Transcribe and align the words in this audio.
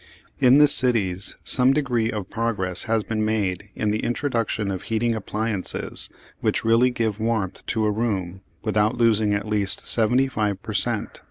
In 0.39 0.57
the 0.57 0.67
cities 0.67 1.35
some 1.43 1.73
degree 1.73 2.11
of 2.11 2.27
progress 2.27 2.85
has 2.85 3.03
been 3.03 3.23
made 3.23 3.69
in 3.75 3.91
the 3.91 3.99
introduction 3.99 4.71
of 4.71 4.81
heating 4.81 5.13
appliances 5.13 6.09
which 6.39 6.65
really 6.65 6.89
give 6.89 7.19
warmth 7.19 7.63
to 7.67 7.85
a 7.85 7.91
room 7.91 8.41
without 8.63 8.97
losing 8.97 9.35
at 9.35 9.47
least 9.47 9.87
seventy 9.87 10.27
five 10.27 10.63
per 10.63 10.73
cent. 10.73 11.19